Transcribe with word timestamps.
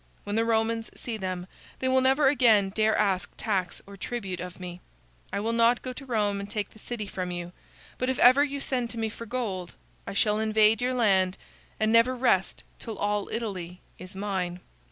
When 0.23 0.35
the 0.35 0.45
Romans 0.45 0.89
see 0.95 1.15
them 1.15 1.45
they 1.77 1.87
will 1.87 2.01
never 2.01 2.27
again 2.27 2.69
dare 2.71 2.97
ask 2.97 3.29
tax 3.37 3.83
or 3.85 3.95
tribute 3.95 4.39
of 4.39 4.59
me. 4.59 4.81
I 5.31 5.39
will 5.39 5.53
not 5.53 5.83
go 5.83 5.93
to 5.93 6.07
Rome 6.07 6.39
and 6.39 6.49
take 6.49 6.71
the 6.71 6.79
city 6.79 7.05
from 7.05 7.29
you, 7.29 7.53
but 7.99 8.09
if 8.09 8.17
ever 8.17 8.43
you 8.43 8.61
send 8.61 8.89
to 8.89 8.97
me 8.97 9.09
for 9.09 9.27
gold, 9.27 9.75
I 10.07 10.13
shall 10.13 10.39
invade 10.39 10.81
your 10.81 10.95
land 10.95 11.37
and 11.79 11.91
never 11.91 12.15
rest 12.15 12.63
till 12.79 12.97
all 12.97 13.29
Italy 13.31 13.79
is 13.99 14.15
mine." 14.15 14.61